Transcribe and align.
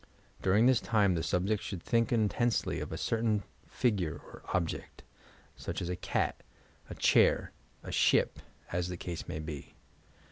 During 0.41 0.65
this 0.65 0.81
time 0.81 1.13
the 1.13 1.21
snbject 1.21 1.59
should 1.59 1.83
think 1.83 2.11
in 2.11 2.27
tensely 2.27 2.79
of 2.79 2.91
a 2.91 2.97
certain 2.97 3.43
figure 3.67 4.15
or 4.25 4.41
object, 4.51 5.03
such 5.55 5.79
as 5.79 5.89
a 5.89 5.95
cat, 5.95 6.41
a 6.89 6.95
chair, 6.95 7.51
a 7.83 7.91
ship,— 7.91 8.39
as 8.73 8.87
the 8.87 8.97
case 8.97 9.27
may 9.27 9.37
be. 9.37 9.75